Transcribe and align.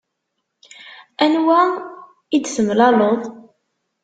Anwa 1.23 1.61
i 2.35 2.37
d-temlaleḍ? 2.43 3.21